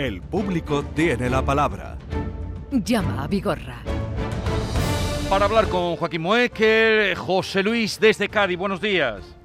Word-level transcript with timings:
El 0.00 0.22
público 0.22 0.82
tiene 0.94 1.28
la 1.28 1.44
palabra. 1.44 1.98
Llama 2.72 3.24
a 3.24 3.28
Vigorra. 3.28 3.82
Para 5.28 5.44
hablar 5.44 5.68
con 5.68 5.96
Joaquín 5.96 6.22
Moecker, 6.22 7.14
José 7.16 7.62
Luis 7.62 8.00
desde 8.00 8.26
Cádiz. 8.30 8.56
Buenos 8.56 8.80
días. 8.80 9.36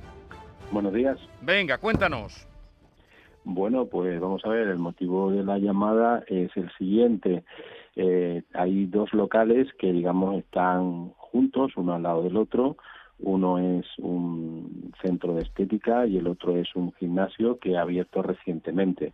Buenos 0.72 0.94
días. 0.94 1.20
Venga, 1.42 1.78
cuéntanos. 1.78 2.48
Bueno, 3.44 3.88
pues 3.88 4.18
vamos 4.22 4.46
a 4.46 4.50
ver, 4.50 4.70
el 4.70 4.78
motivo 4.78 5.30
de 5.30 5.44
la 5.44 5.58
llamada 5.58 6.24
es 6.28 6.56
el 6.56 6.72
siguiente. 6.78 7.44
Eh, 7.98 8.44
hay 8.54 8.86
dos 8.86 9.12
locales 9.12 9.68
que, 9.78 9.92
digamos, 9.92 10.38
están 10.38 11.10
juntos, 11.18 11.74
uno 11.76 11.96
al 11.96 12.04
lado 12.04 12.24
del 12.24 12.38
otro. 12.38 12.78
Uno 13.20 13.60
es 13.60 13.86
un 13.98 14.94
centro 15.02 15.34
de 15.34 15.42
estética 15.42 16.08
y 16.08 16.16
el 16.16 16.28
otro 16.28 16.56
es 16.56 16.74
un 16.78 16.94
gimnasio 16.94 17.60
que 17.60 17.76
ha 17.76 17.82
abierto 17.82 18.22
recientemente. 18.22 19.12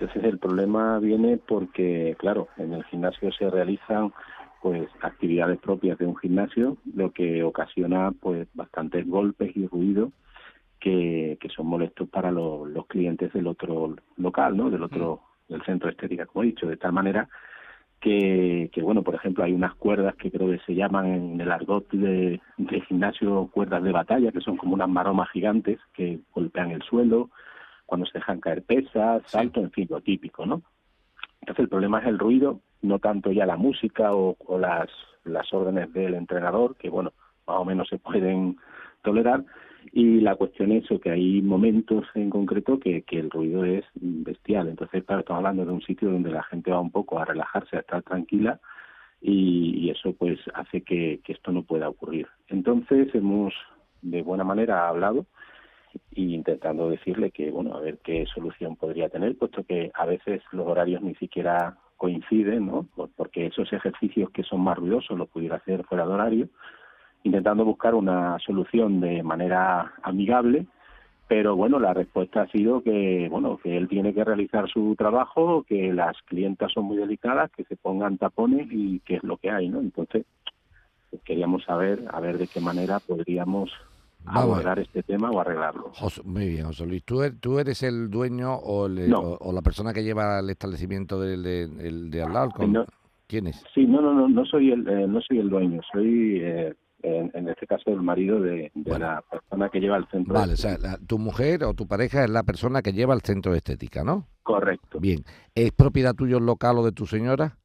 Entonces 0.00 0.24
el 0.24 0.38
problema 0.38 0.98
viene 0.98 1.36
porque, 1.36 2.16
claro, 2.18 2.48
en 2.56 2.72
el 2.72 2.84
gimnasio 2.84 3.30
se 3.32 3.50
realizan 3.50 4.12
pues 4.62 4.88
actividades 5.02 5.58
propias 5.58 5.98
de 5.98 6.06
un 6.06 6.16
gimnasio, 6.16 6.78
lo 6.94 7.12
que 7.12 7.42
ocasiona 7.42 8.10
pues 8.18 8.48
bastantes 8.54 9.06
golpes 9.06 9.54
y 9.54 9.66
ruido 9.66 10.10
que, 10.78 11.36
que 11.38 11.50
son 11.50 11.66
molestos 11.66 12.08
para 12.08 12.30
los, 12.30 12.66
los 12.70 12.86
clientes 12.86 13.30
del 13.34 13.46
otro 13.46 13.94
local, 14.16 14.56
¿no? 14.56 14.70
Del 14.70 14.84
otro 14.84 15.20
mm. 15.48 15.52
del 15.52 15.62
centro 15.64 15.90
estética, 15.90 16.24
como 16.24 16.44
he 16.44 16.46
dicho, 16.46 16.66
de 16.66 16.78
tal 16.78 16.92
manera 16.92 17.28
que, 18.00 18.70
que, 18.72 18.80
bueno, 18.80 19.02
por 19.02 19.14
ejemplo, 19.14 19.44
hay 19.44 19.52
unas 19.52 19.74
cuerdas 19.74 20.14
que 20.16 20.30
creo 20.30 20.50
que 20.50 20.60
se 20.64 20.74
llaman 20.74 21.06
en 21.06 21.40
el 21.42 21.52
argot 21.52 21.90
de, 21.92 22.40
de 22.56 22.80
gimnasio 22.82 23.50
cuerdas 23.52 23.82
de 23.82 23.92
batalla, 23.92 24.32
que 24.32 24.40
son 24.40 24.56
como 24.56 24.72
unas 24.72 24.88
maromas 24.88 25.30
gigantes 25.30 25.78
que 25.92 26.20
golpean 26.34 26.70
el 26.70 26.82
suelo 26.84 27.28
cuando 27.90 28.06
se 28.06 28.18
dejan 28.18 28.38
caer 28.38 28.62
pesas, 28.62 29.20
salto, 29.26 29.58
en 29.58 29.72
fin, 29.72 29.88
lo 29.90 30.00
típico, 30.00 30.46
¿no? 30.46 30.62
Entonces 31.40 31.64
el 31.64 31.68
problema 31.68 31.98
es 31.98 32.06
el 32.06 32.20
ruido, 32.20 32.60
no 32.82 33.00
tanto 33.00 33.32
ya 33.32 33.46
la 33.46 33.56
música 33.56 34.14
o, 34.14 34.36
o 34.46 34.58
las, 34.60 34.88
las 35.24 35.52
órdenes 35.52 35.92
del 35.92 36.14
entrenador, 36.14 36.76
que 36.76 36.88
bueno, 36.88 37.12
más 37.48 37.56
o 37.56 37.64
menos 37.64 37.88
se 37.88 37.98
pueden 37.98 38.58
tolerar, 39.02 39.44
y 39.92 40.20
la 40.20 40.36
cuestión 40.36 40.70
es 40.70 40.86
que 41.02 41.10
hay 41.10 41.42
momentos 41.42 42.06
en 42.14 42.30
concreto 42.30 42.78
que, 42.78 43.02
que 43.02 43.18
el 43.18 43.28
ruido 43.28 43.64
es 43.64 43.84
bestial. 43.94 44.68
Entonces, 44.68 45.02
claro, 45.02 45.20
estamos 45.20 45.38
hablando 45.40 45.64
de 45.64 45.72
un 45.72 45.82
sitio 45.82 46.12
donde 46.12 46.30
la 46.30 46.44
gente 46.44 46.70
va 46.70 46.78
un 46.78 46.92
poco 46.92 47.18
a 47.18 47.24
relajarse, 47.24 47.76
a 47.76 47.80
estar 47.80 48.02
tranquila 48.04 48.60
y, 49.20 49.78
y 49.80 49.90
eso 49.90 50.12
pues 50.12 50.38
hace 50.54 50.82
que, 50.82 51.20
que 51.24 51.32
esto 51.32 51.50
no 51.50 51.64
pueda 51.64 51.88
ocurrir. 51.88 52.28
Entonces, 52.46 53.12
hemos 53.16 53.52
de 54.02 54.22
buena 54.22 54.44
manera 54.44 54.86
hablado 54.86 55.26
y 56.12 56.34
intentando 56.34 56.88
decirle 56.88 57.30
que, 57.30 57.50
bueno, 57.50 57.74
a 57.74 57.80
ver 57.80 57.98
qué 57.98 58.26
solución 58.26 58.76
podría 58.76 59.08
tener, 59.08 59.36
puesto 59.36 59.64
que 59.64 59.90
a 59.94 60.06
veces 60.06 60.42
los 60.52 60.66
horarios 60.66 61.02
ni 61.02 61.14
siquiera 61.16 61.76
coinciden, 61.96 62.66
¿no? 62.66 62.86
Porque 63.16 63.46
esos 63.46 63.72
ejercicios 63.72 64.30
que 64.30 64.42
son 64.42 64.60
más 64.62 64.78
ruidosos 64.78 65.18
los 65.18 65.28
pudiera 65.28 65.56
hacer 65.56 65.84
fuera 65.84 66.06
de 66.06 66.12
horario 66.12 66.48
intentando 67.22 67.64
buscar 67.64 67.94
una 67.94 68.38
solución 68.38 69.00
de 69.00 69.22
manera 69.22 69.92
amigable, 70.02 70.66
pero 71.28 71.54
bueno, 71.54 71.78
la 71.78 71.94
respuesta 71.94 72.42
ha 72.42 72.48
sido 72.48 72.82
que 72.82 73.28
bueno, 73.30 73.58
que 73.58 73.76
él 73.76 73.88
tiene 73.88 74.14
que 74.14 74.24
realizar 74.24 74.68
su 74.68 74.96
trabajo, 74.96 75.64
que 75.64 75.92
las 75.92 76.16
clientas 76.22 76.72
son 76.72 76.86
muy 76.86 76.96
delicadas, 76.96 77.50
que 77.52 77.64
se 77.64 77.76
pongan 77.76 78.18
tapones 78.18 78.68
y 78.70 79.00
que 79.00 79.16
es 79.16 79.22
lo 79.22 79.36
que 79.36 79.50
hay, 79.50 79.68
¿no? 79.68 79.80
Entonces, 79.80 80.24
pues 81.10 81.22
queríamos 81.22 81.64
saber 81.64 82.04
a 82.10 82.20
ver 82.20 82.38
de 82.38 82.46
qué 82.46 82.60
manera 82.60 82.98
podríamos 83.00 83.70
abordar 84.24 84.78
este 84.78 85.02
tema 85.02 85.30
o 85.30 85.40
arreglarlo. 85.40 85.92
muy 86.24 86.48
bien, 86.48 86.66
José 86.66 86.86
Luis. 86.86 87.04
¿Tú 87.04 87.22
eres, 87.22 87.40
¿Tú 87.40 87.58
eres 87.58 87.82
el 87.82 88.10
dueño 88.10 88.54
o, 88.54 88.84
o, 88.86 89.52
la 89.52 89.62
persona 89.62 89.92
que 89.92 90.02
lleva 90.02 90.40
el 90.40 90.50
establecimiento 90.50 91.20
de, 91.20 91.36
de, 91.36 91.66
de, 91.66 92.22
al 92.22 92.32
lado? 92.32 92.50
¿Quién 93.26 93.46
es? 93.46 93.62
Sí, 93.74 93.86
no, 93.86 94.00
no, 94.00 94.12
no, 94.12 94.28
no 94.28 94.44
soy 94.44 94.72
el, 94.72 94.88
eh, 94.88 95.06
no 95.06 95.20
soy 95.20 95.38
el 95.38 95.48
dueño, 95.48 95.80
soy 95.92 96.40
eh, 96.42 96.74
en, 97.02 97.48
este 97.48 97.66
caso 97.66 97.90
el 97.90 98.02
marido 98.02 98.40
de, 98.40 98.70
la 98.74 99.22
persona 99.30 99.68
que 99.68 99.80
lleva 99.80 99.96
el 99.96 100.06
centro. 100.08 100.34
Vale, 100.34 100.54
o 100.54 100.56
sea, 100.56 100.76
tu 101.06 101.18
mujer 101.18 101.64
o 101.64 101.74
tu 101.74 101.86
pareja 101.86 102.24
es 102.24 102.30
la 102.30 102.42
persona 102.42 102.82
que 102.82 102.92
lleva 102.92 103.14
el 103.14 103.20
centro 103.20 103.52
de 103.52 103.58
estética, 103.58 104.04
¿no? 104.04 104.26
Correcto. 104.42 104.98
Bien, 105.00 105.20
¿es 105.54 105.72
propiedad 105.72 106.14
tuyo 106.14 106.38
el 106.38 106.46
local 106.46 106.78
o 106.78 106.84
de 106.84 106.92
tu 106.92 107.06
señora? 107.06 107.56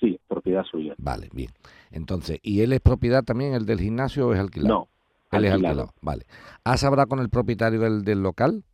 Sí, 0.00 0.18
propiedad 0.28 0.64
suya. 0.64 0.94
Vale, 0.98 1.28
bien. 1.32 1.50
Entonces, 1.90 2.38
¿y 2.42 2.60
él 2.62 2.72
es 2.72 2.80
propiedad 2.80 3.22
también 3.24 3.54
el 3.54 3.66
del 3.66 3.80
gimnasio 3.80 4.28
o 4.28 4.34
es 4.34 4.40
alquilado? 4.40 4.74
No. 4.74 4.88
Él 5.32 5.44
es 5.44 5.52
alquilado, 5.52 5.94
vale. 6.00 6.26
¿Has 6.64 6.84
hablado 6.84 7.08
con 7.08 7.18
el 7.18 7.30
propietario 7.30 7.80
del, 7.80 8.04
del 8.04 8.22
local? 8.22 8.64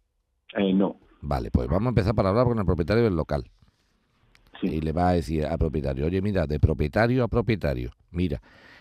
Eh, 0.56 0.72
no. 0.72 0.96
Vale, 1.20 1.50
pues 1.50 1.68
vamos 1.68 1.86
a 1.86 1.88
empezar 1.90 2.14
para 2.14 2.28
hablar 2.30 2.46
con 2.46 2.58
el 2.58 2.64
propietario 2.64 3.04
del 3.04 3.16
local. 3.16 3.44
Sí. 4.60 4.66
Y 4.66 4.80
le 4.80 4.92
va 4.92 5.10
a 5.10 5.12
decir 5.12 5.46
al 5.46 5.58
propietario, 5.58 6.06
oye, 6.06 6.20
mira, 6.20 6.46
de 6.46 6.58
propietario 6.58 7.22
a 7.22 7.28
propietario, 7.28 7.92
mira, 8.10 8.40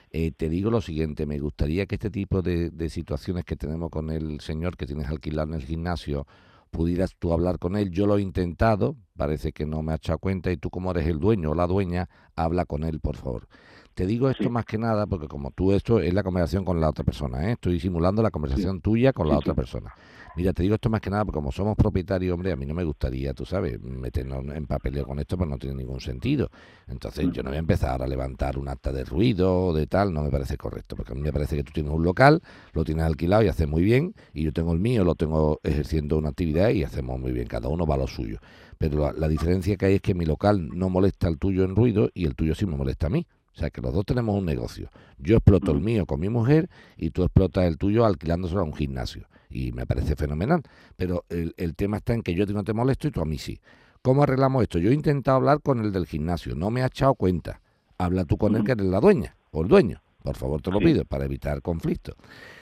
eh, 0.10 0.32
te 0.32 0.50
digo 0.50 0.72
lo 0.72 0.82
siguiente, 0.82 1.26
me 1.26 1.40
gustaría 1.40 1.86
que 1.86 1.96
este 1.96 2.10
tipo 2.10 2.42
de, 2.42 2.90
situaciones 2.90 3.44
que 3.44 3.56
tenemos 3.56 3.90
con 3.90 4.10
el 4.10 4.40
señor 4.40 4.78
que 4.78 4.86
tienes 4.86 5.08
alquilado 5.08 5.50
en 5.50 5.56
el 5.56 5.66
gimnasio, 5.66 6.26
pudieras 6.72 7.16
tú 7.20 7.34
hablar 7.34 7.60
con 7.60 7.76
él. 7.76 7.92
Yo 7.92 8.08
lo 8.08 8.18
he 8.18 8.22
intentado, 8.22 8.96
parece 9.16 9.52
que 9.52 9.66
no 9.66 9.82
me 9.84 9.92
ha 9.92 9.96
echado 9.96 10.20
cuenta 10.20 10.52
y 10.52 10.58
tú 10.58 10.70
como 10.70 10.92
eres 10.92 11.08
el 11.08 11.20
dueño 11.20 11.52
o 11.52 11.56
la 11.56 11.68
dueña, 11.68 12.10
habla 12.36 12.66
con 12.66 12.84
él, 12.84 13.00
por 13.00 13.18
favor. 13.18 13.48
Te 13.97 14.06
digo 14.06 14.30
esto 14.30 14.52
más 14.52 14.63
que 14.63 14.78
nada 14.78 15.08
porque 15.08 15.28
como 15.28 15.50
tú 15.50 15.72
esto 15.72 16.00
es 16.00 16.13
la 16.13 16.22
conversación 16.22 16.63
con 16.63 16.80
la 16.80 16.88
otra 16.88 17.03
persona, 17.03 17.50
¿eh? 17.50 17.53
estoy 17.53 17.80
simulando 17.80 18.22
la 18.22 18.30
conversación 18.30 18.80
tuya 18.80 19.12
con 19.12 19.28
la 19.28 19.40
otra 19.40 19.56
persona. 19.56 19.91
Mira, 20.35 20.53
te 20.53 20.62
digo 20.62 20.75
esto 20.75 20.88
más 20.91 21.02
que 21.02 21.09
nada 21.09 21.25
porque 21.25 21.38
como 21.38 21.52
somos 21.52 21.75
propietarios, 21.75 22.31
hombre, 22.31 22.52
a 22.52 22.56
mí 22.56 22.68
no 22.68 22.75
me 22.75 22.84
gustaría, 22.84 23.34
tú 23.34 23.44
sabes, 23.44 23.81
meternos 23.81 24.46
en 24.56 24.68
papeleo 24.68 25.03
con 25.03 25.18
esto, 25.18 25.36
pues 25.36 25.50
no 25.50 25.57
tiene 25.57 25.78
ningún 25.78 26.00
sentido. 26.00 26.52
Entonces 26.86 27.25
yo 27.31 27.41
no 27.41 27.50
voy 27.50 27.56
a 27.56 27.59
empezar 27.59 28.03
a 28.03 28.07
levantar 28.07 28.59
un 28.59 28.69
acta 28.69 28.91
de 28.91 29.03
ruido 29.03 29.66
o 29.66 29.74
de 29.74 29.88
tal, 29.88 30.13
no 30.13 30.22
me 30.22 30.30
parece 30.30 30.57
correcto, 30.57 30.96
porque 30.96 31.13
a 31.13 31.16
mí 31.16 31.24
me 31.24 31.34
parece 31.34 31.56
que 31.56 31.63
tú 31.63 31.72
tienes 31.74 31.91
un 31.91 32.03
local, 32.03 32.44
lo 32.74 32.84
tienes 32.84 33.03
alquilado 33.03 33.41
y 33.41 33.47
haces 33.47 33.68
muy 33.68 33.81
bien, 33.81 34.13
y 34.31 34.44
yo 34.44 34.53
tengo 34.53 34.74
el 34.74 34.80
mío, 34.80 35.03
lo 35.06 35.16
tengo 35.16 35.59
ejerciendo 35.63 36.19
una 36.19 36.30
actividad 36.30 36.69
y 36.69 36.84
hacemos 36.84 37.19
muy 37.19 37.31
bien, 37.31 37.47
cada 37.47 37.68
uno 37.68 37.88
va 37.88 37.96
a 37.96 37.97
lo 37.97 38.06
suyo. 38.06 38.38
Pero 38.78 39.12
la, 39.12 39.28
diferencia 39.28 39.75
que 39.75 39.88
hay 39.88 39.94
es 39.96 40.02
que 40.02 40.13
mi 40.13 40.25
local 40.25 40.69
no 40.72 40.88
molesta 40.90 41.28
al 41.28 41.40
tuyo 41.40 41.63
en 41.63 41.75
ruido 41.75 42.12
y 42.13 42.25
el 42.25 42.36
tuyo 42.36 42.53
sí 42.53 42.68
me 42.68 42.75
molesta 42.75 43.07
a 43.07 43.09
mí. 43.09 43.25
O 43.57 43.59
sea, 43.59 43.72
que 43.72 43.81
los 43.81 43.91
dos 43.91 44.06
tenemos 44.06 44.38
un 44.38 44.45
negocio. 44.45 44.91
Yo 45.18 45.38
exploto 45.38 45.72
el 45.72 45.81
mío 45.81 46.06
con 46.06 46.19
mi 46.19 46.29
mujer 46.29 46.69
y 46.95 47.09
tú 47.09 47.23
explotas 47.23 47.66
el 47.66 47.79
tuyo 47.79 48.06
alquilándoselo 48.06 48.62
a 48.62 48.63
un 48.63 48.75
gimnasio 48.75 49.28
y 49.50 49.72
me 49.72 49.88
parece 49.88 50.16
fenomenal. 50.16 50.62
Pero 50.95 51.25
el, 51.29 51.56
el 51.57 51.75
tema 51.75 51.97
está 51.97 52.13
en 52.13 52.22
que 52.22 52.35
yo 52.35 52.45
no 52.45 52.63
te 52.63 52.73
molesto 52.73 53.07
y 53.07 53.12
tú 53.12 53.19
a 53.19 53.25
mí 53.25 53.40
sí. 53.40 53.59
¿Cómo 54.03 54.22
arreglamos 54.22 54.62
esto? 54.62 54.78
Yo 54.78 54.91
he 54.91 54.94
intentado 54.94 55.38
hablar 55.38 55.63
con 55.63 55.79
el 55.79 55.91
del 55.91 56.06
gimnasio, 56.06 56.53
no 56.53 56.69
me 56.69 56.84
ha 56.84 56.85
echado 56.85 57.16
cuenta. 57.16 57.59
Habla 57.97 58.25
tú 58.25 58.38
con 58.38 58.56
él 58.56 58.63
que 58.63 58.73
eres 58.73 58.85
la 58.85 59.00
dueña 59.00 59.35
o 59.50 59.63
el 59.63 59.68
dueño. 59.68 60.03
Por 60.22 60.35
favor, 60.35 60.62
te 60.62 60.69
lo 60.69 60.78
pido 60.78 61.03
para 61.06 61.25
evitar 61.25 61.63
conflictos. 61.63 62.16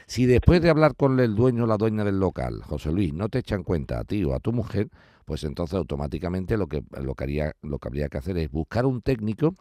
Si 0.07 0.25
después 0.25 0.62
de 0.62 0.69
hablar 0.69 0.95
con 0.95 1.19
el 1.19 1.35
dueño 1.35 1.66
o 1.66 1.67
la 1.67 1.75
dueña 1.75 2.06
del 2.06 2.22
local, 2.22 2.62
José 2.62 2.94
Luis, 2.94 3.13
no 3.13 3.27
te 3.27 3.39
echan 3.39 3.63
cuenta 3.63 4.00
a 4.00 4.06
ti 4.06 4.23
o 4.23 4.33
a 4.33 4.39
tu 4.39 4.53
mujer, 4.53 4.88
pues 5.25 5.44
entonces 5.44 5.75
automáticamente 5.75 6.56
lo 6.56 6.67
que, 6.67 6.85
lo 7.01 7.16
que, 7.16 7.23
haría, 7.25 7.53
lo 7.63 7.79
que 7.79 7.88
habría 7.89 8.07
que 8.07 8.17
hacer 8.17 8.38
es 8.38 8.50
buscar 8.50 8.85
un 8.85 9.01
técnico 9.01 9.56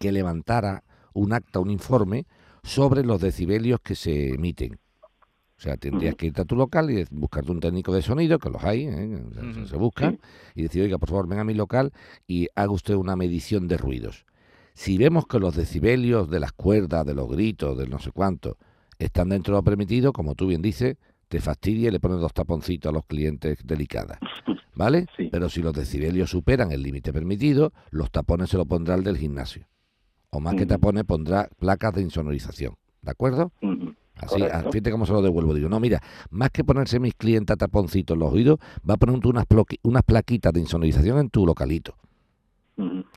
que 0.00 0.10
levantara 0.10 0.82
un 1.14 1.32
acta, 1.32 1.60
un 1.60 1.70
informe 1.70 2.26
sobre 2.64 3.04
los 3.04 3.20
decibelios 3.20 3.78
que 3.80 3.94
se 3.94 4.30
emiten 4.30 4.80
o 5.60 5.62
sea, 5.62 5.76
tendrías 5.76 6.14
que 6.14 6.24
irte 6.24 6.40
a 6.40 6.46
tu 6.46 6.56
local 6.56 6.90
y 6.90 7.04
buscarte 7.10 7.52
un 7.52 7.60
técnico 7.60 7.92
de 7.92 8.00
sonido, 8.00 8.38
que 8.38 8.48
los 8.48 8.64
hay, 8.64 8.86
¿eh? 8.86 9.22
se, 9.66 9.76
buscan, 9.76 10.18
y 10.54 10.62
decir, 10.62 10.82
oiga, 10.82 10.96
por 10.96 11.10
favor, 11.10 11.28
venga 11.28 11.42
a 11.42 11.44
mi 11.44 11.52
local 11.52 11.92
y 12.26 12.48
haga 12.54 12.72
usted 12.72 12.94
una 12.94 13.14
medición 13.14 13.68
de 13.68 13.76
ruidos. 13.76 14.24
Si 14.72 14.96
vemos 14.96 15.26
que 15.26 15.38
los 15.38 15.54
decibelios 15.54 16.30
de 16.30 16.40
las 16.40 16.52
cuerdas, 16.52 17.04
de 17.04 17.12
los 17.12 17.28
gritos, 17.28 17.76
del 17.76 17.90
no 17.90 17.98
sé 17.98 18.10
cuánto, 18.10 18.56
están 18.98 19.28
dentro 19.28 19.52
de 19.52 19.58
lo 19.58 19.62
permitido, 19.62 20.14
como 20.14 20.34
tú 20.34 20.46
bien 20.46 20.62
dices, 20.62 20.96
te 21.28 21.42
fastidia 21.42 21.88
y 21.88 21.92
le 21.92 22.00
pones 22.00 22.20
dos 22.20 22.32
taponcitos 22.32 22.88
a 22.88 22.94
los 22.94 23.04
clientes 23.04 23.58
delicadas. 23.62 24.18
¿Vale? 24.74 25.08
Pero 25.30 25.50
si 25.50 25.60
los 25.60 25.74
decibelios 25.74 26.30
superan 26.30 26.72
el 26.72 26.82
límite 26.82 27.12
permitido, 27.12 27.74
los 27.90 28.10
tapones 28.10 28.48
se 28.48 28.56
lo 28.56 28.64
pondrá 28.64 28.94
el 28.94 29.04
del 29.04 29.18
gimnasio. 29.18 29.66
O 30.30 30.40
más 30.40 30.54
que 30.54 30.66
tapones, 30.66 31.04
pondrá 31.04 31.48
placas 31.58 31.94
de 31.94 32.02
insonorización. 32.02 32.74
¿De 33.02 33.10
acuerdo? 33.10 33.52
Así, 34.14 34.36
fíjate 34.70 34.90
cómo 34.90 35.06
se 35.06 35.12
lo 35.12 35.22
devuelvo. 35.22 35.54
Digo, 35.54 35.68
no, 35.68 35.80
mira, 35.80 36.00
más 36.30 36.50
que 36.50 36.62
ponerse 36.62 37.00
mis 37.00 37.14
clientes 37.14 37.56
taponcitos 37.56 38.14
en 38.14 38.20
los 38.20 38.32
oídos, 38.32 38.58
va 38.88 38.94
a 38.94 38.96
poner 38.96 39.20
unas, 39.26 39.46
unas 39.82 40.02
plaquitas 40.02 40.52
de 40.52 40.60
insonorización 40.60 41.18
en 41.18 41.30
tu 41.30 41.46
localito. 41.46 41.94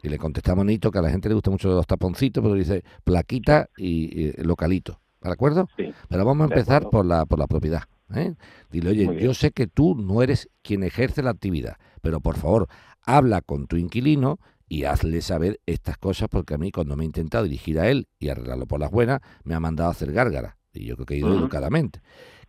Y 0.02 0.10
le 0.10 0.18
contestamos 0.18 0.66
Nito 0.66 0.92
que 0.92 1.00
a 1.00 1.02
la 1.02 1.10
gente 1.10 1.30
le 1.30 1.36
gusta 1.36 1.50
mucho 1.50 1.70
los 1.70 1.88
taponcitos, 1.88 2.44
pero 2.44 2.56
dice 2.56 2.84
plaquita 3.04 3.70
y, 3.78 4.34
localito. 4.42 5.00
¿De 5.22 5.32
acuerdo? 5.32 5.70
Pero 5.78 6.26
vamos 6.26 6.50
a 6.50 6.54
empezar 6.54 6.90
por 6.90 7.06
la, 7.06 7.26
por 7.26 7.40
la 7.40 7.48
propiedad. 7.48 7.84
¿eh? 8.14 8.36
Dile, 8.72 8.90
oye, 8.90 9.22
yo 9.22 9.34
sé 9.34 9.52
que 9.52 9.68
tú 9.68 9.96
no 9.96 10.22
eres 10.22 10.50
quien 10.62 10.84
ejerce 10.84 11.24
la 11.24 11.30
actividad, 11.30 11.78
pero 12.02 12.20
por 12.20 12.36
favor, 12.36 12.68
habla 13.02 13.42
con 13.42 13.68
tu 13.68 13.78
inquilino 13.78 14.40
y 14.74 14.86
hazle 14.86 15.22
saber 15.22 15.60
estas 15.68 16.00
cosas 16.00 16.30
porque 16.30 16.56
a 16.56 16.58
mí 16.58 16.72
cuando 16.72 16.96
me 16.96 17.04
he 17.04 17.06
intentado 17.06 17.44
dirigir 17.44 17.80
a 17.80 17.92
él 17.92 18.08
y 18.18 18.30
arreglarlo 18.30 18.66
por 18.66 18.80
las 18.80 18.90
buenas, 18.90 19.22
me 19.44 19.54
ha 19.54 19.60
mandado 19.60 19.90
a 19.90 19.92
hacer 19.92 20.12
gárgara. 20.12 20.58
Y 20.74 20.86
yo 20.86 20.96
creo 20.96 21.06
que 21.06 21.14
he 21.14 21.18
ido 21.20 21.32
educadamente. 21.32 22.02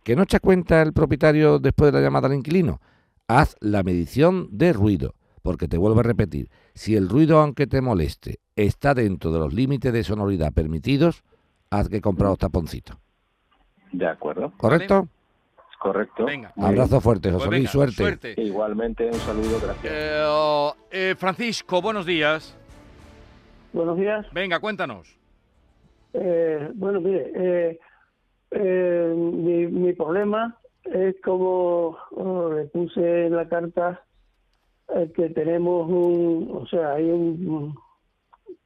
¿Que 0.03 0.15
no 0.15 0.23
echa 0.23 0.39
cuenta 0.39 0.81
el 0.81 0.91
propietario 0.91 1.59
después 1.59 1.91
de 1.91 1.99
la 1.99 2.03
llamada 2.03 2.27
al 2.27 2.33
inquilino? 2.33 2.81
Haz 3.27 3.55
la 3.59 3.83
medición 3.83 4.47
de 4.49 4.73
ruido. 4.73 5.13
porque 5.43 5.67
te 5.67 5.77
vuelvo 5.77 5.99
a 5.99 6.03
repetir, 6.03 6.49
si 6.73 6.95
el 6.95 7.07
ruido, 7.07 7.39
aunque 7.39 7.67
te 7.67 7.79
moleste, 7.79 8.39
está 8.55 8.95
dentro 8.95 9.31
de 9.31 9.37
los 9.37 9.53
límites 9.53 9.93
de 9.93 10.03
sonoridad 10.03 10.51
permitidos, 10.51 11.21
haz 11.69 11.87
que 11.87 12.01
comprar 12.01 12.31
los 12.31 12.39
taponcitos. 12.39 12.97
De 13.91 14.07
acuerdo. 14.07 14.51
¿Correcto? 14.57 15.07
Correcto. 15.79 16.25
Venga. 16.25 16.51
Abrazo 16.57 16.99
fuerte, 17.01 17.31
José 17.31 17.47
Pues 17.47 17.59
Luis, 17.59 17.93
suerte. 17.95 18.33
Igualmente, 18.37 19.05
un 19.07 19.13
saludo, 19.13 19.59
gracias. 19.61 19.93
Eh, 19.93 20.71
eh, 20.91 21.15
Francisco, 21.17 21.81
buenos 21.81 22.05
días. 22.05 22.57
Buenos 23.73 23.97
días. 23.97 24.25
Venga, 24.31 24.59
cuéntanos. 24.59 25.17
Eh, 26.13 26.71
bueno, 26.75 27.01
mire, 27.01 27.31
eh, 27.35 27.79
eh, 28.51 29.13
mi, 29.15 29.67
mi 29.67 29.93
problema 29.93 30.57
es 30.85 31.15
como 31.23 31.97
oh, 32.11 32.53
le 32.53 32.65
puse 32.65 33.25
en 33.25 33.35
la 33.35 33.47
carta 33.49 34.01
eh, 34.95 35.11
que 35.15 35.29
tenemos 35.29 35.89
un, 35.89 36.49
o 36.53 36.67
sea, 36.67 36.93
hay 36.93 37.09
un, 37.09 37.75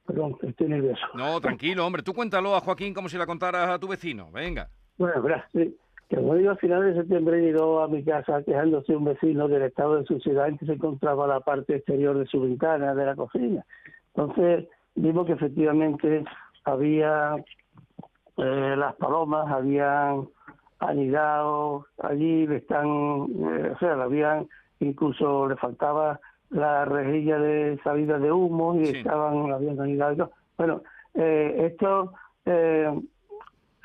perdón, 0.06 0.38
estoy 0.44 0.68
nervioso. 0.68 1.02
No, 1.16 1.40
tranquilo, 1.42 1.86
hombre. 1.86 2.04
Tú 2.04 2.14
cuéntalo 2.14 2.56
a 2.56 2.62
Joaquín 2.62 2.94
como 2.94 3.10
si 3.10 3.18
la 3.18 3.26
contaras 3.26 3.70
a 3.70 3.80
tu 3.80 3.88
vecino. 3.88 4.30
Venga. 4.32 4.70
Bueno, 4.98 5.24
sí, 5.54 5.76
que 6.10 6.18
digo, 6.18 6.50
a 6.52 6.56
finales 6.56 6.96
de 6.96 7.02
septiembre 7.02 7.40
llegó 7.40 7.82
a 7.82 7.88
mi 7.88 8.04
casa 8.04 8.42
quejándose 8.44 8.96
un 8.96 9.06
vecino 9.06 9.48
del 9.48 9.62
estado 9.62 9.98
de 9.98 10.06
suciedad 10.06 10.48
en 10.48 10.58
que 10.58 10.66
se 10.66 10.74
encontraba 10.74 11.28
la 11.28 11.40
parte 11.40 11.76
exterior 11.76 12.18
de 12.18 12.26
su 12.26 12.42
ventana, 12.42 12.96
de 12.96 13.06
la 13.06 13.16
cocina. 13.16 13.64
Entonces, 14.16 14.68
vimos 14.96 15.28
que 15.28 15.34
efectivamente 15.34 16.24
había 16.66 17.36
eh, 18.38 18.76
las 18.76 18.96
palomas, 18.96 19.52
habían 19.52 20.28
anidado 20.80 21.86
allí, 22.02 22.48
están, 22.50 22.88
eh, 22.88 23.72
o 23.76 23.78
sea, 23.78 23.94
habían, 24.02 24.48
incluso 24.80 25.48
le 25.48 25.58
faltaba 25.58 26.20
la 26.50 26.86
rejilla 26.86 27.38
de 27.38 27.80
salida 27.84 28.18
de 28.18 28.32
humo 28.32 28.74
y 28.76 28.88
Sí. 28.88 28.98
estaban, 28.98 29.52
habían 29.52 29.80
anidado. 29.80 30.32
Bueno, 30.58 30.82
eh, 31.14 31.68
esto... 31.72 32.14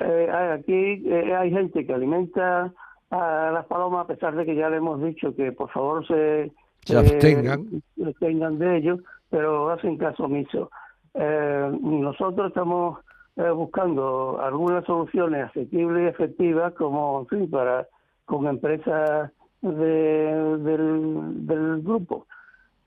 Eh, 0.01 0.27
eh, 0.29 0.53
aquí 0.53 1.09
eh, 1.09 1.35
hay 1.37 1.51
gente 1.51 1.87
que 1.87 1.95
alimenta 1.95 2.73
a 3.11 3.51
las 3.53 3.67
palomas 3.67 4.05
a 4.05 4.09
pesar 4.09 4.35
de 4.35 4.45
que 4.45 4.57
ya 4.57 4.69
le 4.69 4.79
hemos 4.79 5.01
dicho 5.03 5.35
que 5.37 5.53
por 5.53 5.71
favor 5.71 6.05
se, 6.07 6.51
Se 6.85 6.97
abstengan. 6.99 7.65
se 7.97 8.05
abstengan 8.05 8.59
de 8.59 8.77
ello, 8.79 8.99
pero 9.31 9.71
hacen 9.71 9.97
caso 9.97 10.25
omiso. 10.25 10.71
Eh, 11.15 11.79
nosotros 11.81 12.49
estamos 12.49 12.99
eh, 13.37 13.51
buscando 13.51 14.41
algunas 14.43 14.85
soluciones 14.85 15.45
asequibles 15.51 16.05
y 16.05 16.09
efectivas 16.09 16.73
como 16.75 17.21
en 17.21 17.27
fin, 17.29 17.51
para 17.51 17.87
con 18.25 18.47
empresas 18.49 19.31
de- 19.61 20.59
del, 20.59 21.47
del 21.47 21.83
grupo. 21.83 22.27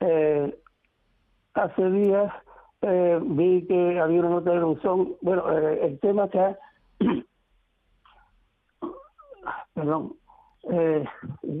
Eh, 0.00 0.54
hace 1.54 1.90
días 1.90 2.32
eh, 2.82 3.18
vi 3.22 3.66
que 3.66 3.98
había 3.98 4.20
una 4.20 4.28
nota 4.30 4.50
de 4.52 4.60
buzón. 4.60 5.14
Bueno, 5.22 5.50
eh, 5.58 5.80
el 5.86 5.98
tema 6.00 6.26
está. 6.26 6.58
Perdón. 9.74 10.14
Eh, 10.70 11.04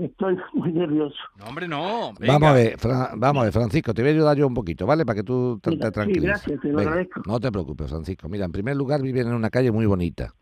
estoy 0.02 0.36
muy 0.54 0.72
nervioso. 0.72 1.16
No, 1.38 1.46
hombre, 1.46 1.66
no. 1.68 2.12
Venga. 2.18 2.32
Vamos 2.34 2.48
a 2.50 2.52
ver, 2.52 2.78
Fra- 2.78 3.12
vamos 3.16 3.40
a 3.40 3.44
ver, 3.44 3.52
Francisco, 3.52 3.94
te 3.94 4.02
voy 4.02 4.10
a 4.10 4.14
ayudar 4.14 4.36
yo 4.36 4.46
un 4.46 4.52
poquito, 4.54 4.86
¿vale? 4.86 5.06
Para 5.06 5.16
que 5.16 5.22
tú 5.22 5.58
te, 5.62 5.70
te 5.76 5.86
sí, 5.86 5.92
tranquilices. 5.92 6.28
gracias, 6.28 6.60
te 6.60 6.68
lo 6.68 6.76
Venga, 6.78 6.90
agradezco. 6.90 7.22
no 7.24 7.40
te 7.40 7.50
preocupes, 7.50 7.88
Francisco. 7.88 8.28
Mira, 8.28 8.44
en 8.44 8.52
primer 8.52 8.76
lugar, 8.76 9.00
viven 9.00 9.28
en 9.28 9.34
una 9.34 9.48
calle 9.50 9.70
muy 9.70 9.86
bonita. 9.86 10.34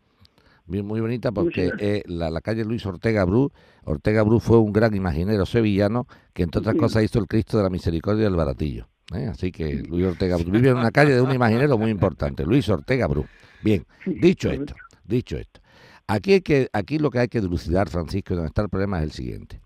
Muy 0.65 0.99
bonita 0.99 1.31
porque 1.31 1.71
eh, 1.79 2.03
la, 2.07 2.29
la 2.29 2.41
calle 2.41 2.65
Luis 2.65 2.85
Ortega 2.85 3.23
Bru. 3.23 3.53
Ortega 3.85 4.21
Bru 4.23 4.41
fue 4.41 4.57
un 4.57 4.73
gran 4.73 4.93
imaginero 4.95 5.45
sevillano 5.45 6.07
que, 6.33 6.43
entre 6.43 6.59
otras 6.59 6.73
Sí. 6.73 6.79
cosas, 6.79 7.03
hizo 7.03 7.19
el 7.19 7.27
Cristo 7.27 7.55
de 7.57 7.63
la 7.63 7.69
Misericordia 7.69 8.25
del 8.25 8.35
Baratillo. 8.35 8.89
¿eh? 9.15 9.27
Así 9.27 9.49
que 9.53 9.75
Luis 9.75 10.05
Ortega 10.07 10.35
Bru 10.35 10.51
vive 10.51 10.71
en 10.71 10.77
una 10.77 10.91
calle 10.91 11.13
de 11.13 11.21
un 11.21 11.31
imaginero 11.31 11.77
muy 11.77 11.89
importante, 11.89 12.43
Luis 12.45 12.67
Ortega 12.67 13.07
Bru. 13.07 13.25
Bien, 13.63 13.85
dicho 14.05 14.49
esto, 14.51 14.75
dicho 15.07 15.37
esto. 15.37 15.61
Aquí, 16.07 16.33
hay 16.33 16.41
que, 16.41 16.69
aquí 16.73 16.99
lo 16.99 17.09
que 17.09 17.19
hay 17.19 17.27
que 17.27 17.41
dilucidar, 17.41 17.89
Francisco, 17.89 18.33
y 18.33 18.37
donde 18.37 18.47
está 18.47 18.61
el 18.61 18.69
problema 18.69 18.97
es 18.99 19.03
el 19.05 19.11
siguiente. 19.11 19.59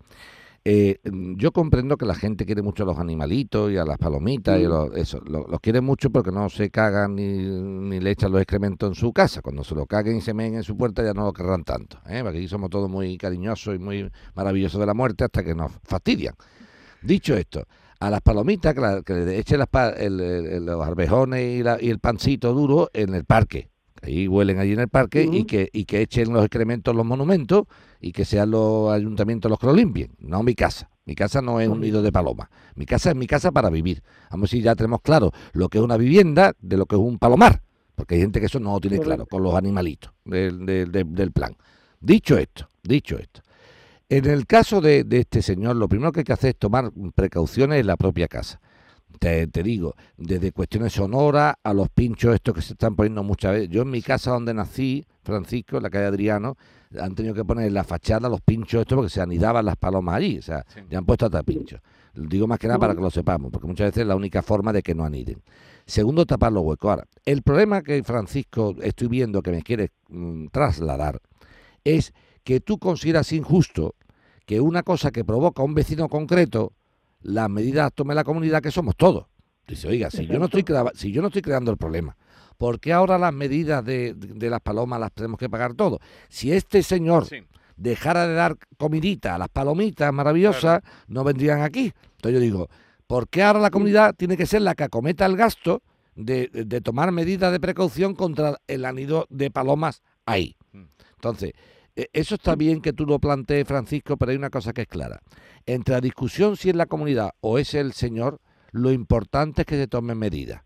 Eh, 0.64 0.98
mm, 1.10 1.34
yo 1.38 1.50
comprendo 1.50 1.96
que 1.96 2.06
la 2.06 2.14
gente 2.14 2.46
quiere 2.46 2.62
mucho 2.62 2.84
a 2.84 2.86
los 2.86 2.98
animalitos 2.98 3.72
y 3.72 3.76
a 3.78 3.84
las 3.84 3.98
palomitas 3.98 4.60
y 4.60 4.64
a 4.64 4.68
los, 4.68 4.96
eso, 4.96 5.20
lo- 5.24 5.48
los 5.48 5.58
quiere 5.60 5.80
mucho 5.80 6.10
porque 6.10 6.30
no 6.30 6.48
se 6.48 6.70
cagan 6.70 7.16
ni, 7.16 7.26
ni 7.36 7.98
le 7.98 8.12
echan 8.12 8.30
los 8.30 8.40
excrementos 8.40 8.88
en 8.88 8.94
su 8.94 9.12
casa. 9.12 9.42
Cuando 9.42 9.64
se 9.64 9.74
lo 9.74 9.86
caguen 9.86 10.18
y 10.18 10.20
se 10.20 10.34
meen 10.34 10.54
en 10.54 10.62
su 10.62 10.76
puerta 10.76 11.02
ya 11.02 11.14
no 11.14 11.24
lo 11.24 11.32
querrán 11.32 11.64
tanto. 11.64 11.98
¿eh? 12.08 12.20
Porque 12.22 12.38
aquí 12.38 12.46
somos 12.48 12.70
todos 12.70 12.88
muy 12.88 13.18
cariñosos 13.18 13.74
y 13.74 13.78
muy 13.80 14.08
maravillosos 14.36 14.78
de 14.78 14.86
la 14.86 14.94
muerte 14.94 15.24
hasta 15.24 15.42
que 15.42 15.52
nos 15.54 15.72
fastidian. 15.82 16.34
Dicho 17.02 17.36
esto, 17.36 17.64
a 17.98 18.08
las 18.10 18.20
palomitas 18.20 18.72
que, 18.72 18.80
la- 18.80 19.02
que 19.02 19.14
le 19.14 19.38
echen 19.38 19.58
las 19.58 19.68
el- 19.98 20.20
el- 20.20 20.64
los 20.66 20.86
arvejones 20.86 21.58
y, 21.58 21.62
la- 21.64 21.78
y 21.82 21.90
el 21.90 21.98
pancito 21.98 22.52
duro 22.54 22.88
en 22.92 23.14
el 23.14 23.24
parque. 23.24 23.71
Ahí 24.02 24.26
huelen 24.26 24.58
allí 24.58 24.72
en 24.72 24.80
el 24.80 24.88
parque 24.88 25.22
y, 25.32 25.44
que, 25.44 25.68
y 25.72 25.84
que 25.84 26.00
echen 26.02 26.32
los 26.32 26.44
excrementos 26.44 26.92
en 26.92 26.96
los 26.98 27.06
monumentos 27.06 27.64
y 28.00 28.10
que 28.12 28.24
sean 28.24 28.50
los 28.50 28.92
ayuntamientos 28.92 29.48
los 29.48 29.60
que 29.60 29.66
lo 29.66 29.72
limpien, 29.74 30.10
no 30.18 30.42
mi 30.42 30.54
casa. 30.54 30.90
Mi 31.04 31.14
casa 31.14 31.40
no 31.40 31.60
es 31.60 31.68
un 31.68 31.80
nido 31.80 32.02
de 32.02 32.12
paloma. 32.12 32.50
Mi 32.74 32.84
casa 32.86 33.10
es 33.10 33.16
mi 33.16 33.26
casa 33.26 33.50
para 33.52 33.70
vivir. 33.70 34.02
Vamos 34.30 34.34
a 34.34 34.42
ver 34.42 34.48
si 34.50 34.62
ya 34.62 34.74
tenemos 34.74 35.00
claro 35.02 35.30
lo 35.52 35.68
que 35.68 35.78
es 35.78 35.84
una 35.84 35.96
vivienda 35.96 36.52
de 36.60 36.76
lo 36.76 36.86
que 36.86 36.96
es 36.96 37.00
un 37.00 37.18
palomar. 37.18 37.62
Porque 37.94 38.14
hay 38.16 38.20
gente 38.22 38.40
que 38.40 38.46
eso 38.46 38.58
no 38.60 38.72
lo 38.72 38.80
tiene 38.80 38.98
claro 39.04 39.26
con 39.26 39.42
los 39.42 39.54
animalitos 39.54 40.12
del, 40.24 40.64
del- 40.66 40.90
del- 40.90 41.14
del 41.14 41.30
plan. 41.32 41.56
Dicho 42.00 42.36
esto, 42.38 42.68
dicho 42.82 43.18
esto. 43.18 43.40
En 44.08 44.26
el 44.26 44.46
caso 44.46 44.80
de, 44.80 45.04
de 45.04 45.20
este 45.20 45.42
señor, 45.42 45.76
lo 45.76 45.88
primero 45.88 46.10
que 46.12 46.20
hay 46.20 46.24
que 46.24 46.32
hacer 46.32 46.50
es 46.50 46.56
tomar 46.56 46.90
precauciones 47.14 47.80
en 47.80 47.86
la 47.86 47.96
propia 47.96 48.28
casa. 48.28 48.60
Te, 49.18 49.46
te 49.46 49.62
digo, 49.62 49.94
desde 50.16 50.52
cuestiones 50.52 50.92
sonoras 50.92 51.54
a 51.62 51.72
los 51.74 51.88
pinchos 51.90 52.34
estos 52.34 52.54
que 52.54 52.62
se 52.62 52.72
están 52.72 52.96
poniendo 52.96 53.22
muchas 53.22 53.52
veces. 53.52 53.68
Yo 53.68 53.82
en 53.82 53.90
mi 53.90 54.02
casa 54.02 54.30
donde 54.32 54.52
nací, 54.54 55.06
Francisco, 55.22 55.76
en 55.76 55.82
la 55.84 55.90
calle 55.90 56.06
Adriano, 56.06 56.56
han 57.00 57.14
tenido 57.14 57.34
que 57.34 57.44
poner 57.44 57.66
en 57.66 57.74
la 57.74 57.84
fachada 57.84 58.28
los 58.28 58.40
pinchos 58.40 58.82
estos 58.82 58.96
porque 58.96 59.10
se 59.10 59.20
anidaban 59.20 59.64
las 59.64 59.76
palomas 59.76 60.16
allí. 60.16 60.38
O 60.38 60.42
sea, 60.42 60.64
Sí. 60.74 60.80
ya 60.90 60.98
han 60.98 61.04
puesto 61.06 61.26
hasta 61.26 61.42
pinchos. 61.42 61.80
Lo 62.14 62.28
digo 62.28 62.46
más 62.46 62.58
que 62.58 62.66
nada 62.66 62.78
para 62.78 62.94
que 62.94 63.00
lo 63.00 63.10
sepamos, 63.10 63.50
porque 63.50 63.66
muchas 63.66 63.86
veces 63.88 64.02
es 64.02 64.06
la 64.06 64.16
única 64.16 64.42
forma 64.42 64.72
de 64.72 64.82
que 64.82 64.94
no 64.94 65.04
aniden. 65.04 65.42
Segundo, 65.86 66.26
tapar 66.26 66.52
los 66.52 66.62
huecos. 66.62 66.90
Ahora, 66.90 67.04
el 67.24 67.42
problema 67.42 67.82
que 67.82 68.02
Francisco 68.02 68.74
estoy 68.82 69.08
viendo 69.08 69.42
que 69.42 69.50
me 69.50 69.62
quiere 69.62 69.90
mm, 70.08 70.46
trasladar 70.48 71.20
es 71.84 72.12
que 72.44 72.60
tú 72.60 72.78
consideras 72.78 73.32
injusto 73.32 73.94
que 74.46 74.60
una 74.60 74.82
cosa 74.82 75.10
que 75.10 75.24
provoca 75.24 75.62
a 75.62 75.64
un 75.64 75.74
vecino 75.74 76.08
concreto, 76.08 76.72
las 77.22 77.48
medidas 77.50 77.92
tome 77.94 78.14
la 78.14 78.24
comunidad 78.24 78.62
que 78.62 78.70
somos 78.70 78.96
todos. 78.96 79.26
Dice, 79.66 79.88
oiga, 79.88 80.10
si 80.10 80.26
yo 80.26 80.38
no 80.38 80.46
estoy, 80.46 80.64
si 80.94 81.12
yo 81.12 81.22
no 81.22 81.28
estoy 81.28 81.42
creando 81.42 81.70
el 81.70 81.76
problema, 81.76 82.16
¿por 82.58 82.80
qué 82.80 82.92
ahora 82.92 83.16
las 83.18 83.32
medidas 83.32 83.84
de, 83.84 84.14
de 84.14 84.50
las 84.50 84.60
palomas 84.60 84.98
las 85.00 85.12
tenemos 85.12 85.38
que 85.38 85.48
pagar 85.48 85.74
todos? 85.74 86.00
Si 86.28 86.52
este 86.52 86.82
señor 86.82 87.26
Sí. 87.26 87.42
dejara 87.76 88.26
de 88.26 88.34
dar 88.34 88.56
comidita 88.76 89.34
a 89.34 89.38
las 89.38 89.48
palomitas 89.48 90.12
maravillosas, 90.12 90.82
no 91.06 91.24
vendrían 91.24 91.62
aquí. 91.62 91.92
Entonces 92.16 92.34
yo 92.34 92.40
digo, 92.40 92.68
¿por 93.06 93.28
qué 93.28 93.42
ahora 93.42 93.60
la 93.60 93.70
comunidad 93.70 94.14
tiene 94.16 94.36
que 94.36 94.46
ser 94.46 94.62
la 94.62 94.74
que 94.74 94.84
acometa 94.84 95.26
el 95.26 95.36
gasto 95.36 95.82
de, 96.14 96.48
de 96.52 96.80
tomar 96.80 97.10
medidas 97.12 97.52
de 97.52 97.60
precaución 97.60 98.14
contra 98.14 98.58
el 98.66 98.84
anido 98.84 99.26
de 99.30 99.50
palomas 99.50 100.02
ahí? 100.26 100.56
Mm. 100.72 100.82
Entonces, 101.14 101.52
eh, 101.94 102.08
eso 102.12 102.34
está 102.34 102.56
bien 102.56 102.80
que 102.80 102.92
tú 102.92 103.06
lo 103.06 103.18
plantees, 103.18 103.66
Francisco, 103.66 104.16
pero 104.16 104.30
hay 104.32 104.36
una 104.36 104.50
cosa 104.50 104.72
que 104.72 104.82
es 104.82 104.88
clara. 104.88 105.20
Entre 105.66 105.94
la 105.94 106.00
discusión 106.00 106.56
si 106.56 106.70
es 106.70 106.76
la 106.76 106.86
comunidad 106.86 107.32
o 107.40 107.58
es 107.58 107.74
el 107.74 107.92
señor, 107.92 108.40
lo 108.72 108.90
importante 108.90 109.62
es 109.62 109.66
que 109.66 109.76
se 109.76 109.86
tomen 109.86 110.18
medidas. 110.18 110.62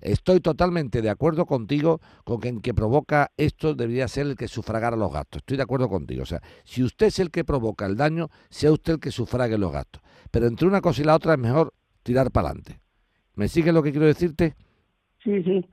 Estoy 0.00 0.40
totalmente 0.40 1.00
de 1.00 1.10
acuerdo 1.10 1.46
contigo 1.46 2.00
con 2.24 2.40
que 2.40 2.48
en 2.48 2.60
que 2.60 2.74
provoca 2.74 3.30
esto 3.36 3.74
debería 3.74 4.08
ser 4.08 4.26
el 4.26 4.36
que 4.36 4.48
sufragara 4.48 4.96
los 4.96 5.12
gastos. 5.12 5.38
Estoy 5.38 5.56
de 5.56 5.62
acuerdo 5.62 5.88
contigo. 5.88 6.24
O 6.24 6.26
sea, 6.26 6.40
si 6.64 6.82
usted 6.82 7.06
es 7.06 7.20
el 7.20 7.30
que 7.30 7.44
provoca 7.44 7.86
el 7.86 7.96
daño, 7.96 8.28
sea 8.50 8.72
usted 8.72 8.94
el 8.94 9.00
que 9.00 9.12
sufrague 9.12 9.56
los 9.58 9.70
gastos. 9.70 10.02
Pero 10.32 10.48
entre 10.48 10.66
una 10.66 10.80
cosa 10.80 11.02
y 11.02 11.04
la 11.04 11.14
otra 11.14 11.34
es 11.34 11.38
mejor 11.38 11.72
tirar 12.02 12.32
para 12.32 12.48
adelante. 12.48 12.80
¿Me 13.36 13.46
sigue 13.46 13.72
lo 13.72 13.82
que 13.82 13.92
quiero 13.92 14.06
decirte? 14.06 14.56
Sí, 15.22 15.40
sí. 15.44 15.64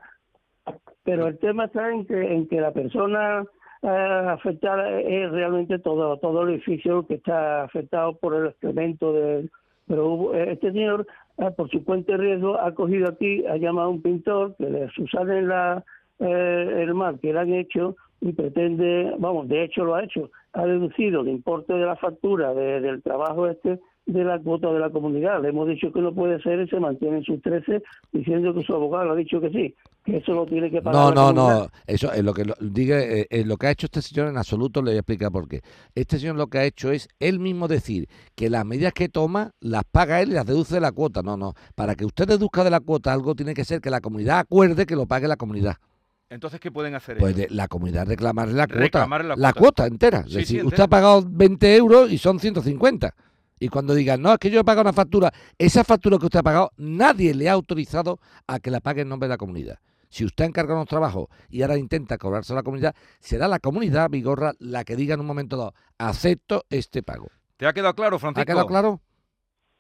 Pero 1.04 1.28
el 1.28 1.40
tema 1.40 1.66
está 1.66 1.90
en 1.90 2.06
que, 2.06 2.36
en 2.36 2.48
que 2.48 2.62
la 2.62 2.72
persona 2.72 3.44
eh, 3.82 3.88
afectada 3.88 5.00
es 5.02 5.32
realmente 5.32 5.80
todo, 5.80 6.18
todo 6.18 6.44
el 6.44 6.50
edificio 6.56 7.06
que 7.08 7.16
está 7.16 7.64
afectado 7.64 8.14
por 8.18 8.36
el 8.36 8.48
excremento 8.48 9.14
de... 9.14 9.50
Pero 9.88 10.08
hubo- 10.08 10.34
este 10.36 10.72
señor, 10.72 11.08
eh, 11.40 11.50
por 11.56 11.70
su 11.70 11.84
cuenta 11.84 12.16
riesgo, 12.18 12.60
ha 12.60 12.74
cogido 12.76 13.10
aquí, 13.10 13.46
ha 13.48 13.58
llamado 13.58 13.88
a 13.88 13.92
un 13.92 14.02
pintor 14.02 14.56
que 14.58 14.70
le 14.70 14.90
subsane 14.90 15.42
la, 15.42 15.84
eh, 16.20 16.84
el 16.84 16.94
mal 16.94 17.20
que 17.20 17.34
le 17.34 17.40
han 17.40 17.54
hecho 17.54 17.96
y 18.22 18.34
pretende, 18.34 19.14
vamos, 19.18 19.48
de 19.48 19.64
hecho 19.64 19.86
lo 19.86 19.96
ha 19.96 20.04
hecho, 20.04 20.30
ha 20.54 20.66
deducido 20.66 21.22
el 21.22 21.30
importe 21.30 21.74
de 21.74 21.86
la 21.86 21.96
factura 21.96 22.54
de- 22.54 22.82
del 22.82 23.02
trabajo 23.02 23.48
este 23.48 23.80
de 24.12 24.24
la 24.24 24.40
cuota 24.40 24.72
de 24.74 24.80
la 24.80 24.90
comunidad. 24.90 25.42
Le 25.42 25.50
hemos 25.50 25.68
dicho 25.68 25.92
que 25.94 26.02
no 26.02 26.14
puede 26.14 26.42
ser 26.42 26.60
y 26.62 26.68
se 26.68 26.80
mantiene 26.80 27.18
en 27.18 27.24
sus 27.24 27.42
13 27.42 27.82
diciendo 28.12 28.54
que 28.54 28.64
su 28.64 28.74
abogado 28.74 29.06
le 29.06 29.12
ha 29.12 29.16
dicho 29.16 29.40
que 29.40 29.50
sí, 29.52 29.76
que 30.04 30.18
eso 30.18 30.34
lo 30.34 30.46
tiene 30.48 30.72
que 30.72 30.82
pagar. 30.82 31.00
No, 31.00 31.12
no, 31.12 31.34
comunidad. 31.36 31.60
no. 31.66 31.70
Eso 31.86 32.12
es 32.12 32.24
lo 32.24 32.34
que 32.34 32.46
lo- 32.46 32.56
diga, 32.60 33.00
eh, 33.00 33.28
eh, 33.30 33.46
lo 33.46 33.58
que 33.58 33.68
ha 33.68 33.72
hecho 33.72 33.86
este 33.86 34.02
señor 34.02 34.28
en 34.30 34.38
absoluto 34.38 34.82
le 34.82 34.92
voy 34.92 34.98
a 34.98 35.00
explicar 35.02 35.32
por 35.32 35.48
qué. 35.48 35.62
Este 35.94 36.18
señor 36.18 36.36
lo 36.38 36.48
que 36.48 36.58
ha 36.58 36.64
hecho 36.66 36.92
es 36.92 37.08
él 37.20 37.40
mismo 37.40 37.68
decir 37.68 38.08
que 38.36 38.50
las 38.50 38.66
medidas 38.66 38.94
que 38.94 39.10
toma 39.10 39.52
las 39.60 39.84
paga 39.84 40.22
él 40.22 40.30
y 40.30 40.34
las 40.34 40.46
deduce 40.48 40.74
de 40.76 40.82
la 40.82 40.92
cuota. 40.92 41.22
No, 41.22 41.38
no. 41.38 41.54
Para 41.76 41.94
que 41.96 42.06
usted 42.06 42.28
deduzca 42.28 42.64
de 42.64 42.72
la 42.72 42.80
cuota 42.80 43.14
algo 43.14 43.36
tiene 43.36 43.54
que 43.54 43.64
ser 43.66 43.80
que 43.82 43.90
la 43.92 44.02
comunidad 44.02 44.40
acuerde 44.40 44.86
que 44.86 44.96
lo 44.96 45.06
pague 45.06 45.28
la 45.28 45.38
comunidad. 45.38 45.76
Entonces, 46.32 46.60
¿qué 46.60 46.72
pueden 46.72 46.94
hacer 46.94 47.18
Pues 47.18 47.36
ellos? 47.36 47.50
de- 47.50 47.56
la 47.56 47.68
comunidad 47.68 48.08
reclamarle 48.08 48.54
la 48.54 48.68
cuota. 48.68 48.80
Reclamarle 48.82 49.28
la 49.30 49.36
la 49.36 49.52
cuota. 49.54 49.60
cuota 49.60 49.88
entera. 49.88 50.20
Es 50.20 50.32
sí, 50.32 50.38
decir, 50.38 50.66
usted 50.66 50.84
ha 50.84 50.88
pagado 50.88 51.24
20 51.28 51.76
euros 51.76 52.12
y 52.12 52.18
son 52.20 52.40
150. 52.40 53.16
Y 53.60 53.68
cuando 53.68 53.94
digan, 53.94 54.22
no, 54.22 54.32
es 54.34 54.38
que 54.40 54.50
yo 54.50 54.62
he 54.62 54.64
pagado 54.64 54.84
una 54.84 54.94
factura, 54.94 55.32
esa 55.58 55.84
factura 55.84 56.18
que 56.18 56.26
usted 56.26 56.40
ha 56.40 56.44
pagado, 56.44 56.72
nadie 56.78 57.34
le 57.34 57.50
ha 57.50 57.54
autorizado 57.54 58.20
a 58.48 58.60
que 58.60 58.72
la 58.72 58.80
pague 58.80 59.02
en 59.02 59.10
nombre 59.10 59.28
de 59.28 59.34
la 59.34 59.38
comunidad. 59.38 59.80
Si 60.10 60.26
usted 60.26 60.46
ha 60.46 60.48
encargado 60.48 60.78
unos 60.78 60.90
trabajos 60.90 61.28
y 61.50 61.62
ahora 61.62 61.78
intenta 61.78 62.18
cobrarse 62.18 62.54
a 62.54 62.56
la 62.56 62.64
comunidad, 62.64 62.96
será 63.20 63.48
la 63.48 63.60
comunidad, 63.60 64.10
Vigorra, 64.10 64.54
la 64.60 64.84
que 64.84 64.96
diga 64.96 65.14
en 65.14 65.20
un 65.20 65.28
momento 65.28 65.56
dado, 65.56 65.74
acepto 66.00 66.64
este 66.70 67.04
pago. 67.04 67.28
¿Te 67.58 67.68
ha 67.68 67.74
quedado 67.74 67.94
claro, 67.94 68.18
Francisco? 68.18 68.42
¿Ha 68.42 68.46
quedado 68.46 68.68
claro? 68.68 69.02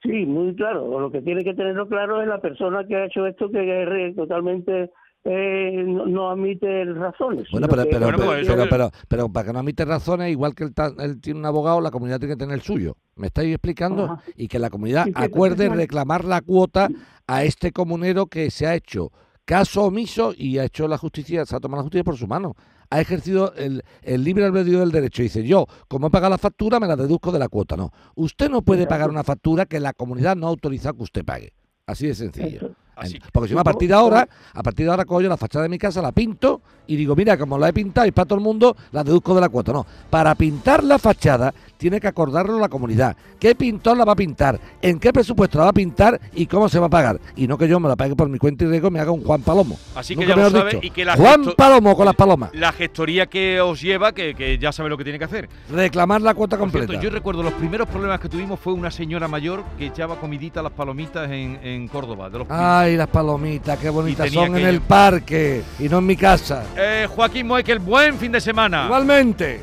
Sí, 0.04 0.26
muy 0.26 0.56
claro. 0.56 1.00
Lo 1.00 1.12
que 1.12 1.22
tiene 1.22 1.44
que 1.44 1.54
tenerlo 1.54 1.88
claro 1.88 2.22
es 2.22 2.28
la 2.28 2.40
persona 2.40 2.86
que 2.86 2.96
ha 2.96 3.06
hecho 3.06 3.26
esto 3.26 3.50
que 3.50 4.08
es 4.08 4.16
totalmente 4.16 4.92
eh, 5.26 5.84
no, 5.86 6.06
no 6.06 6.30
admite 6.32 6.86
razones. 6.86 7.48
Bueno, 7.52 7.68
pero, 7.68 7.84
que- 7.84 7.90
pero, 7.90 8.06
pues 8.18 8.48
pero, 8.48 8.64
que- 8.64 8.70
pero- 8.70 8.92
pero 9.08 9.30
para 9.30 9.48
que 9.48 9.54
no 9.54 9.60
admite 9.60 9.86
razones, 9.86 10.32
igual 10.32 10.56
que 10.56 10.64
él, 10.66 10.74
él 11.00 11.20
tiene 11.22 11.40
un 11.40 11.46
abogado, 11.46 11.82
la 11.82 11.92
comunidad 11.92 12.20
tiene 12.20 12.36
que 12.36 12.40
tener 12.40 12.56
el 12.56 12.62
suyo. 12.62 12.96
¿Me 13.16 13.28
estáis 13.28 13.54
explicando? 13.54 14.06
Ajá. 14.06 14.24
Y 14.38 14.48
que 14.48 14.60
la 14.60 14.70
comunidad 14.70 15.06
Sí, 15.06 15.12
acuerde 15.16 15.68
reclamar 15.70 16.24
la 16.24 16.42
cuota 16.42 16.90
a 17.28 17.44
este 17.44 17.72
comunero 17.72 18.28
que 18.28 18.50
se 18.50 18.66
ha 18.66 18.76
hecho 18.76 19.12
caso 19.46 19.84
omiso 19.86 20.34
y 20.36 20.58
ha 20.60 20.64
hecho 20.66 20.88
la 20.88 20.98
justicia, 20.98 21.46
se 21.46 21.56
ha 21.56 21.60
tomado 21.60 21.80
la 21.82 21.84
justicia 21.84 22.04
por 22.04 22.18
su 22.18 22.28
mano. 22.28 22.56
Ha 22.92 23.02
ejercido 23.02 23.54
el, 23.56 23.84
el 24.02 24.24
libre 24.24 24.46
albedrío 24.46 24.80
del 24.80 24.92
derecho. 24.92 25.22
Dice, 25.22 25.44
yo, 25.44 25.68
como 25.88 26.08
he 26.08 26.10
pagado 26.10 26.32
la 26.32 26.38
factura, 26.40 26.80
me 26.80 26.88
la 26.88 26.96
deduzco 26.96 27.32
de 27.32 27.38
la 27.40 27.48
cuota. 27.48 27.76
No, 27.78 27.92
usted 28.16 28.50
no 28.50 28.62
puede 28.64 28.88
pagar 28.88 29.10
una 29.12 29.24
factura 29.24 29.66
que 29.66 29.80
la 29.80 29.94
comunidad 29.94 30.36
no 30.36 30.48
ha 30.48 30.50
autorizado 30.50 30.96
que 30.98 31.04
usted 31.04 31.26
pague. 31.26 31.54
Así 31.86 32.08
de 32.08 32.16
sencillo. 32.16 32.58
Eso. 32.58 32.72
Así. 33.00 33.20
Porque 33.32 33.50
si 33.50 33.56
no, 33.56 33.62
a 33.62 33.64
partir 33.64 33.90
de 33.90 33.96
ahora, 33.96 34.28
a 34.54 34.64
partir 34.64 34.86
de 34.86 34.92
ahora 34.92 35.06
cojo 35.06 35.22
yo 35.22 35.30
la 35.30 35.38
fachada 35.38 35.64
de 35.64 35.70
mi 35.70 35.78
casa, 35.78 36.02
la 36.02 36.12
pinto 36.12 36.62
y 36.88 36.96
digo, 36.96 37.16
mira, 37.16 37.38
como 37.38 37.58
la 37.58 37.70
he 37.70 37.74
pintado 37.74 38.08
y 38.08 38.12
para 38.12 38.26
todo 38.26 38.40
el 38.40 38.44
mundo, 38.44 38.76
la 38.92 39.04
deduzco 39.04 39.36
de 39.36 39.42
la 39.42 39.50
cuota. 39.50 39.72
No, 39.72 39.86
para 40.10 40.36
pintar 40.36 40.84
la 40.84 41.00
fachada 41.00 41.54
tiene 41.80 42.02
que 42.02 42.08
acordarlo 42.08 42.60
la 42.60 42.68
comunidad. 42.68 43.16
¿Qué 43.40 43.56
pintor 43.56 43.96
la 43.96 44.04
va 44.04 44.12
a 44.12 44.16
pintar? 44.16 44.60
¿En 44.82 45.00
qué 45.00 45.14
presupuesto 45.14 45.58
la 45.58 45.64
va 45.64 45.70
a 45.70 45.74
pintar? 45.74 46.20
¿Y 46.36 46.46
cómo 46.46 46.68
se 46.68 46.78
va 46.78 46.88
a 46.88 46.90
pagar? 46.90 47.22
Y 47.38 47.48
no 47.48 47.58
que 47.58 47.70
yo 47.70 47.80
me 47.80 47.88
la 47.88 47.96
pague 47.96 48.18
por 48.18 48.28
mi 48.28 48.38
cuenta 48.38 48.66
y 48.66 48.68
riesgo 48.68 48.92
me 48.92 49.00
haga 49.00 49.12
un 49.12 49.24
Juan 49.24 49.42
Palomo. 49.42 49.80
Así 49.96 50.14
que 50.14 50.26
Nunca 50.26 50.36
ya 50.36 50.44
lo 50.44 50.50
sabe 50.52 50.72
dicho. 50.72 50.80
y 50.86 50.90
que 50.90 51.06
la 51.06 51.16
Juan 51.16 51.46
Palomo 51.56 51.96
con 51.96 52.06
las 52.06 52.16
palomas. 52.16 52.50
La 52.54 52.74
gestoría 52.74 53.28
que 53.28 53.62
os 53.62 53.82
lleva, 53.82 54.12
que, 54.12 54.36
que 54.36 54.58
ya 54.58 54.74
sabe 54.74 54.90
lo 54.90 54.98
que 54.98 55.06
tiene 55.06 55.18
que 55.18 55.24
hacer. 55.26 55.48
Reclamar 55.72 56.22
la 56.22 56.34
cuota 56.34 56.58
cierto, 56.58 56.78
completa. 56.80 57.02
yo 57.02 57.10
recuerdo 57.10 57.44
los 57.44 57.54
primeros 57.54 57.88
problemas 57.88 58.20
que 58.20 58.28
tuvimos 58.28 58.60
fue 58.60 58.74
una 58.74 58.92
señora 58.92 59.30
mayor 59.30 59.64
que 59.78 59.86
echaba 59.86 60.18
comidita 60.18 60.60
a 60.60 60.64
las 60.64 60.74
palomitas 60.74 61.32
en, 61.32 61.60
en 61.64 61.88
Córdoba. 61.88 62.30
De 62.30 62.40
los 62.40 62.48
Ay, 62.50 62.98
las 62.98 63.08
palomitas, 63.08 63.80
qué 63.80 63.90
bonitas 63.90 64.30
son 64.30 64.58
en 64.58 64.66
el 64.68 64.82
parque 64.82 65.64
y 65.80 65.88
no 65.88 66.00
en 66.00 66.06
mi 66.06 66.18
casa. 66.18 66.66
Eh, 66.76 67.08
Joaquín 67.10 67.48
Moekel, 67.48 67.80
buen 67.80 68.18
fin 68.18 68.34
de 68.34 68.42
semana. 68.42 68.84
Igualmente. 68.84 69.62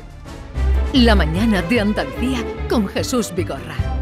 La 1.03 1.13
mañana 1.13 1.61
de 1.61 1.79
Andalucía 1.79 2.43
con 2.67 2.87
Jesús 2.87 3.31
Vigorra. 3.35 3.96